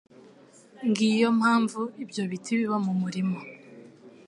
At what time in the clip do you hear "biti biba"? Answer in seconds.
2.31-2.77